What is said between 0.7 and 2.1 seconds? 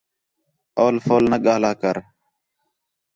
اول فول نہ ڳاھلا کر